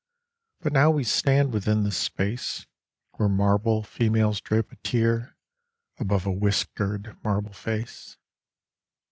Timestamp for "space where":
1.91-3.29